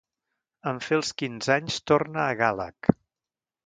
[0.71, 2.95] En fer els quinze anys torna a Galhac.